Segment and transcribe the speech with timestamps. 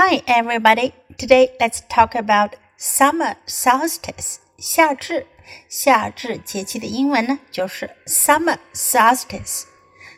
[0.00, 0.92] Hi, everybody.
[1.16, 4.36] Today, let's talk about summer solstice.
[4.56, 5.26] 夏至，
[5.68, 9.64] 夏至节气的英文呢，就是 summer solstice。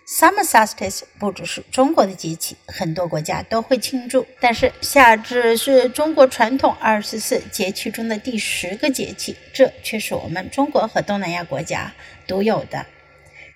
[0.07, 4.27] Summer solstice 不只是中国的节气，很多国家都会庆祝。
[4.39, 11.91] 但是夏至是中国传统二十四节气中的第十个节气，这却是我们中国和东南亚国家
[12.27, 12.85] 独有的。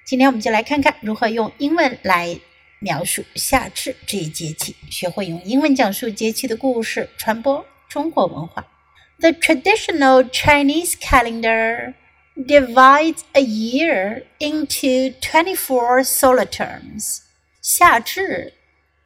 [0.07, 2.41] 今天我们就来看看如何用英文来。
[2.84, 8.66] 描述夏至这一节气，学会用英文讲述节气的故事，传播中国文化。
[9.20, 11.94] The traditional Chinese calendar
[12.38, 17.20] divides a year into 24 solar terms.
[17.62, 18.54] 夏至,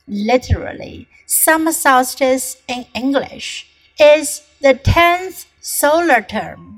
[0.07, 3.63] literally summer solstice in English,
[3.97, 6.76] is the 10th solar term.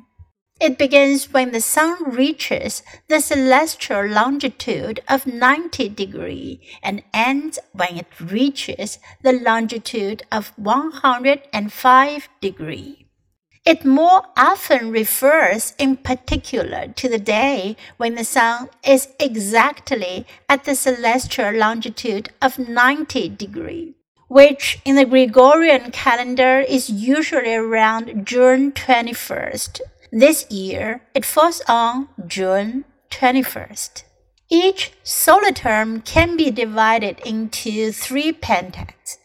[0.61, 7.97] It begins when the sun reaches the celestial longitude of 90 degree and ends when
[7.97, 13.07] it reaches the longitude of 105 degree.
[13.65, 20.65] It more often refers in particular to the day when the sun is exactly at
[20.65, 23.95] the celestial longitude of 90 degree,
[24.29, 29.81] which in the Gregorian calendar is usually around June 21st
[30.13, 34.03] this year, it falls on June 21st.
[34.51, 39.19] Each solar term can be divided into three pentads.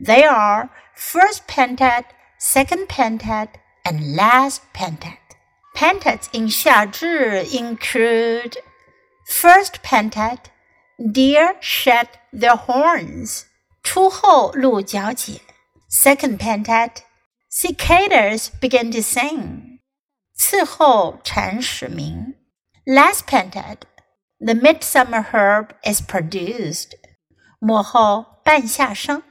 [0.00, 2.04] They are first pentad,
[2.38, 3.48] second pentad,
[3.84, 5.18] and last pentad.
[5.76, 8.56] Pentads in Xiazhi include
[9.28, 10.38] first pentad,
[11.12, 13.46] deer shed their horns.
[13.84, 15.40] 初候鹿角解.
[15.88, 17.02] Second pentad,
[17.48, 19.73] cicadas begin to sing.
[20.34, 22.34] 次候蝉始鸣。
[22.84, 23.78] Last pentad,
[24.38, 26.96] the midsummer herb is produced.
[27.60, 29.22] 末候半夏生。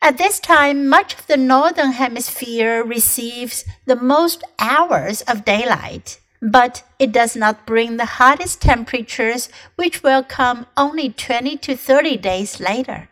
[0.00, 6.82] At this time, much of the northern hemisphere receives the most hours of daylight, but
[6.98, 12.60] it does not bring the hottest temperatures, which will come only 20 to 30 days
[12.60, 13.08] later.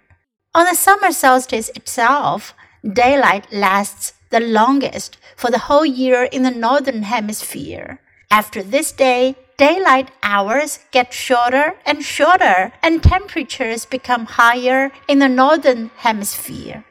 [0.55, 6.51] On the summer solstice itself, daylight lasts the longest for the whole year in the
[6.51, 8.01] northern hemisphere.
[8.31, 15.29] After this day, daylight hours get shorter and shorter, and temperatures become higher in the
[15.29, 16.85] northern hemisphere.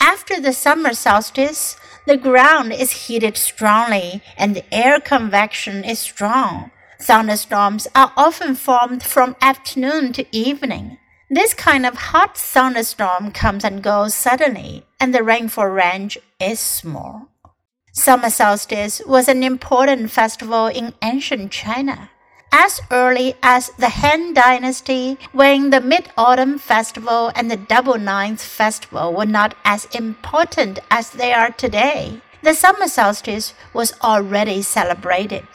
[0.00, 1.76] After the summer solstice,
[2.06, 6.70] the ground is heated strongly and the air convection is strong.
[7.00, 10.98] Thunderstorms are often formed from afternoon to evening.
[11.30, 17.28] This kind of hot thunderstorm comes and goes suddenly, and the rainfall range is small.
[17.92, 22.08] Summer solstice was an important festival in ancient China.
[22.50, 28.40] As early as the Han Dynasty, when the Mid Autumn Festival and the Double Ninth
[28.40, 35.46] Festival were not as important as they are today, the summer solstice was already celebrated.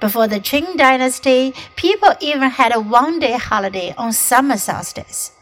[0.00, 5.32] Before the Qing dynasty, people even had a one day holiday on summer solstice.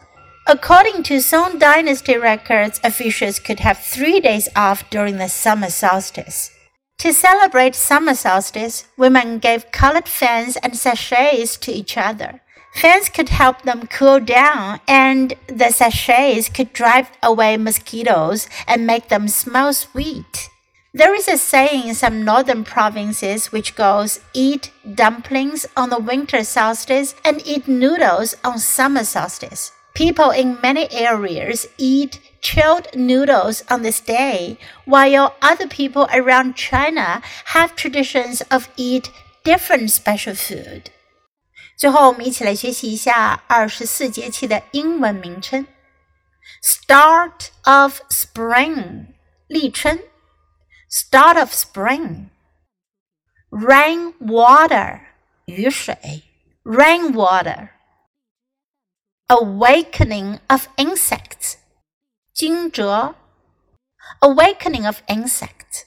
[0.47, 6.51] According to Song dynasty records, officials could have three days off during the summer solstice.
[6.99, 12.41] To celebrate summer solstice, women gave colored fans and sachets to each other.
[12.75, 19.09] Fans could help them cool down, and the sachets could drive away mosquitoes and make
[19.09, 20.49] them smell sweet.
[20.93, 26.43] There is a saying in some northern provinces which goes, eat dumplings on the winter
[26.43, 29.71] solstice and eat noodles on summer solstice.
[29.94, 37.22] People in many areas eat chilled noodles on this day, while other people around China
[37.46, 39.10] have traditions of eat
[39.44, 40.84] different special food.
[41.76, 45.66] 最后，我们一起来学习一下二十四节气的英文名称。
[46.62, 49.06] Start of Spring，
[49.48, 49.98] 立春。
[50.90, 52.30] start of spring.
[53.50, 55.00] Rain water,
[55.46, 56.24] 雨水
[56.64, 57.70] rain water.
[59.27, 61.57] Awakening of insects.
[62.31, 63.15] 惊蛰
[64.21, 65.85] Awakening of insects.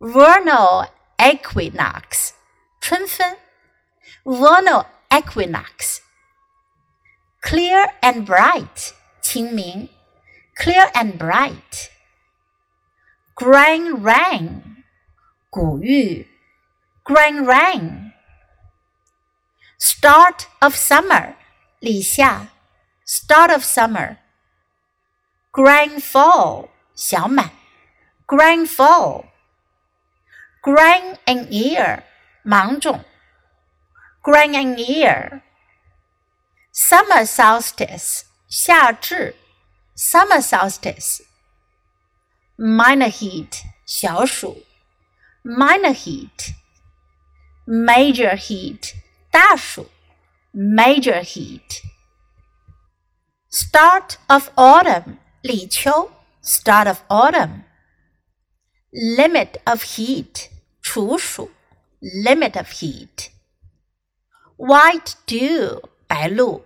[0.00, 0.86] Vernal
[1.18, 2.32] equinox.
[2.80, 3.36] 春分
[4.24, 6.00] Vernal equinox.
[7.42, 8.94] Clear and bright.
[9.20, 9.90] 清明
[10.56, 11.90] Clear and bright.
[13.34, 14.62] Grain rain.
[15.50, 16.26] 谷雨
[17.04, 18.12] Grain rain.
[19.78, 21.36] Start of summer.
[21.84, 22.48] 立夏
[23.06, 24.16] ，start of summer。
[25.52, 27.50] Grain full，小满
[28.26, 29.26] ，Grain full。
[30.62, 32.02] Grain in ear，
[32.42, 33.04] 芒种
[34.22, 35.42] ，Grain in ear。
[36.72, 37.26] Summer
[45.44, 46.54] Minor heat.
[47.66, 48.94] Major heat,
[49.30, 49.90] 大暑
[50.53, 56.11] ，major heat。start of autumn 立秋，
[56.43, 60.49] start of autumn。limit of heat
[60.81, 61.51] 处暑，
[62.01, 66.65] limit of heat。white dew 白露，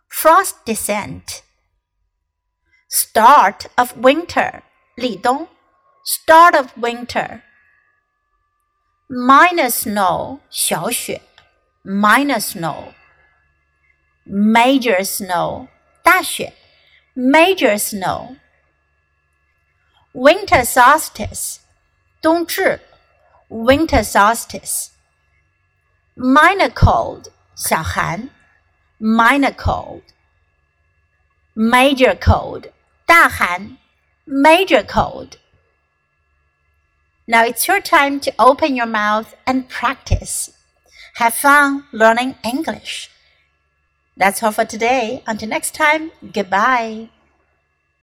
[0.10, 1.42] frost descent,
[2.90, 4.64] start of winter,
[4.98, 5.48] 立冬,
[6.04, 7.42] start of winter,
[9.10, 11.22] minor snow, 小雪,
[11.86, 12.94] Minor snow,
[14.26, 15.68] major snow,
[16.02, 16.54] 大雪,
[17.14, 18.38] major snow,
[20.14, 21.60] winter solstice,
[22.22, 22.80] 冬至。
[23.49, 28.31] ，winter solstice。minor cold 小寒，
[28.99, 32.73] minor cold。major cold
[33.07, 33.79] 大寒，
[34.27, 40.51] major cold。Now it's your time to open your mouth and practice.
[41.17, 43.11] Have fun learning English.
[44.17, 45.23] That's all for today.
[45.27, 47.11] Until next time, goodbye.